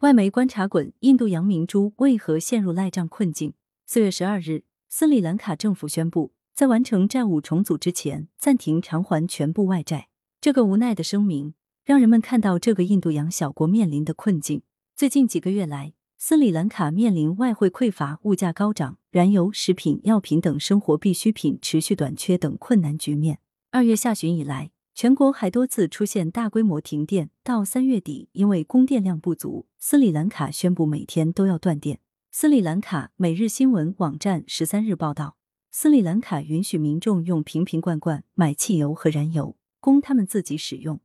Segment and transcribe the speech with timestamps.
[0.00, 3.54] 外媒观察滚：印度洋明珠为何陷入赖账困境？
[3.84, 10.06] 四月十二日，斯里兰卡政府宣布，在完成债务重组之前，暂停偿还全部外债。
[10.40, 14.62] 这个无奈的声明，让人们看到这个印度洋小国面临的困境。
[14.94, 23.40] 最近几个月来，斯里兰卡面临外汇匮乏、物价高涨、燃油、食品、药品等生活必需品持续短缺等困难局面。
[23.72, 24.70] 二月下旬以来，
[25.00, 27.30] 全国还多次出现大规模停电。
[27.44, 32.00] 到三月底，因为供电量不足，斯里兰卡宣布每天都要断电。
[32.32, 35.36] 斯里兰卡每日新闻网站十三日报道，
[35.70, 40.98] 斯里兰卡允许民众用瓶瓶罐罐买汽油和燃油供他们自己使用，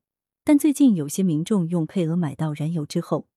[0.43, 3.27] 但最近有些民众用配额买到燃油之后，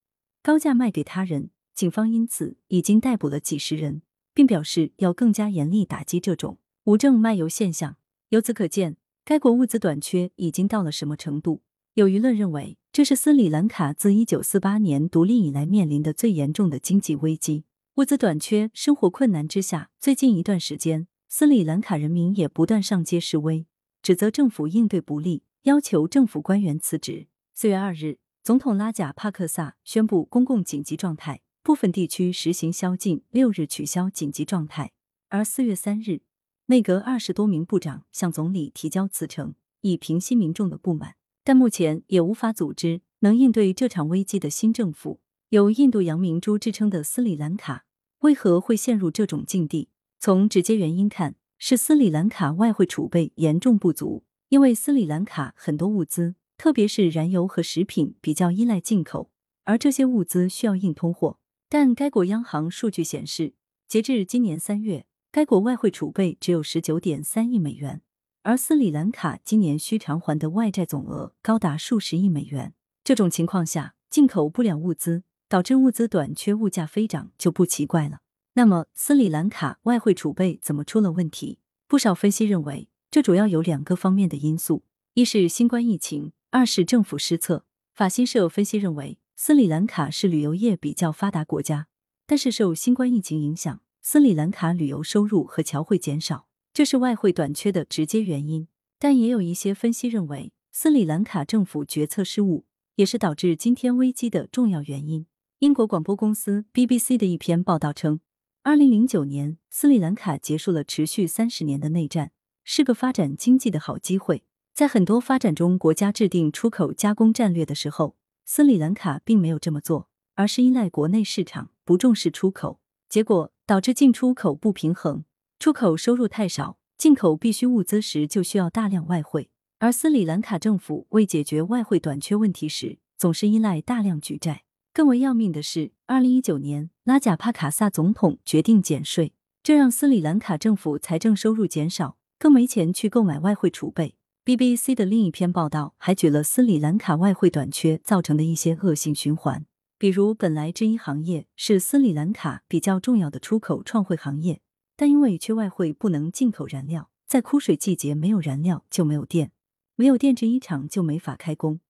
[0.42, 1.50] 高价卖给他人。
[1.74, 4.00] 警方因此已经逮捕了几十人，
[4.32, 7.98] 并表示要更加严厉打击这种无证卖油现象。
[8.30, 8.96] 由此可见。
[9.28, 11.60] 该国物资短缺已经到了什么程度？
[11.94, 17.64] 有舆论认为，这是斯里兰卡自一九四八年独立以来面临的最严重的经济危机。
[17.96, 23.66] 物资短缺、生活困难之下，最近一段时间，斯里兰卡人民也不断上街示威，
[24.00, 27.26] 指责政府应对不力，要求政府官员辞职。
[27.52, 34.92] 四月二日，总统拉贾帕克萨宣布公共紧急状态，部分地区实行宵禁，六日取消紧急状态。
[35.30, 36.20] 而四月三日，
[36.68, 41.14] 内阁二十多名部长向总理提交辞呈，以平息民众的不满，
[41.44, 45.20] 但目前也无法组织能应对这场危机的新政府。
[45.50, 47.84] 有“印度洋明珠”之称的斯里兰卡
[48.22, 49.90] 为何会陷入这种境地？
[50.18, 59.30] 从直接原因看，是斯里兰卡外汇储备严重不足，因为斯里兰卡很多物资，特别是燃油和食品，比较依赖进口，
[59.62, 61.38] 而这些物资需要硬通货。
[61.68, 63.54] 但该国央行数据显示，
[63.86, 65.06] 截至今年三月。
[65.36, 68.00] 该国外汇储备只有十九点三亿美元，
[68.42, 72.72] 而斯里兰卡今年需偿还的外债总额高达数十亿美元。
[73.04, 78.20] 这种情况下，进口不了物资，导致物资短缺、物价飞涨就不奇怪了。
[78.54, 81.58] 那么，斯里兰卡外汇储备怎么出了问题？
[81.86, 87.66] 不少分析认为，这主要有两个方面的因素：一是新冠疫情，二是政府失策。
[87.92, 91.88] 法新社分析认为，斯里兰卡是旅游业比较发达国家，
[92.26, 93.82] 但是受新冠疫情影响。
[94.08, 98.68] 斯里兰卡旅游收入和侨汇减少，这是外汇短缺的直接原因。
[99.00, 105.26] 但也有一些分析认为，斯里兰卡政府决策失误也是导致今天危机的重要原因。
[105.58, 108.20] 英国广播公司 BBC 的一篇报道称，
[108.62, 112.30] 二零零九年斯里兰卡结束了持续三十年的内战，
[112.62, 114.44] 是个发展经济的好机会。
[114.72, 122.78] 在很多发展中国家制定出口加工战略的时候，斯里兰卡并没有这么做，而是依赖国内市场，不重视出口，
[123.16, 123.50] 结果。
[123.66, 125.24] 导致进出口不平衡，
[125.58, 129.50] 出口收入太少，进口必需物资时就需要大量外汇。
[129.80, 134.62] 而斯里兰卡政府为解决外汇短缺问题时，总是依赖大量举债。
[134.94, 139.32] 更为要命的是，二零一九年拉贾帕卡萨总统决定减税，
[139.64, 144.14] 这让斯里兰卡政府财政收入减少，更没钱去购买外汇储备。
[144.44, 149.66] BBC 的另一篇报道还举了斯里兰卡外汇短缺造成的一些恶性循环。
[149.98, 154.60] 比如，本来制衣行业是斯里兰卡比较重要的出口创汇行业，
[154.94, 159.52] 但因为缺外汇，不能进口燃料，在枯水季节没有燃料就没有电，
[159.94, 161.80] 没有电制衣厂就没法开工，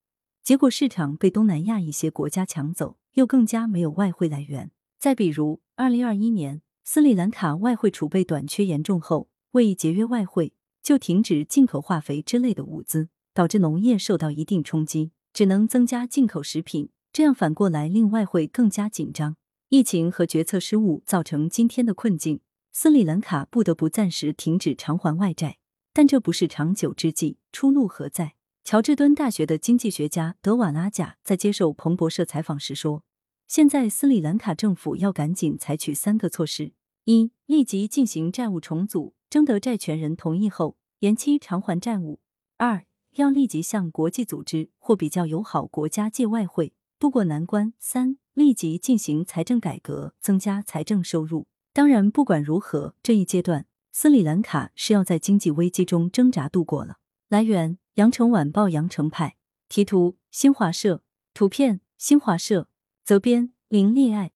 [0.45, 4.71] 结果市场被东南亚一些国家抢走，又更加没有外汇来源。
[5.01, 16.91] 再比如，二零二一年斯里兰卡外汇储备短缺严重后，为节约外汇，就停止进口化肥之类的物资，导致农业受到一定冲击，只能增加进口食品。
[17.17, 19.37] 这样反过来令外汇更加紧张，
[19.71, 22.43] 疫情和决策失误造成今天的困境。
[22.73, 25.57] 斯里兰卡不得不暂时停止偿还外债，
[25.95, 28.35] 但这不是长久之计，出路何在？
[28.65, 33.03] 乔治敦大学的经济学家德瓦拉贾在接受彭博社采访时说
[33.49, 42.21] ：“现在斯里兰卡政府要赶紧采取三个措施：一、立即进行债务重组，征得债权人同意后延期偿还债务；
[42.59, 42.85] 二、
[43.15, 51.47] 要立即向国际组织或比较友好国家借外汇。”渡过难关，三立即进行财政改革，增加财政收入。
[51.75, 56.97] 当然，不管如何，这一阶段斯里兰卡是要在经济危机中挣扎度过了。
[57.29, 59.37] 来源：羊城晚报羊城派，
[59.69, 61.03] 题图：新华社，
[61.35, 62.69] 图片：新华社，
[63.05, 64.25] 责编：林立爱。